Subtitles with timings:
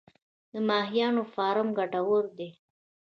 [0.51, 2.49] د ماهیانو فارم ګټور دی؟